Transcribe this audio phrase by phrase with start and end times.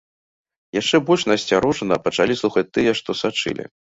[0.79, 3.63] Яшчэ больш насцярожана пачалі слухаць тыя, што сачылі.